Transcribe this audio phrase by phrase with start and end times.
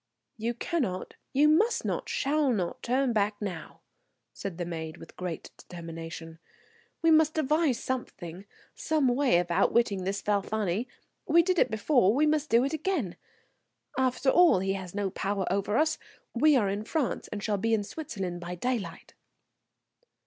[0.35, 3.81] "You cannot, you must not, shall not turn back now,"
[4.33, 6.39] said the maid with great determination.
[7.03, 10.87] "We must devise something, some way, of outwitting this Falfani.
[11.27, 13.15] We did it before, we must do it again.
[13.95, 15.99] After all he has no power over us;
[16.33, 19.13] we are in France and shall be in Switzerland by daylight."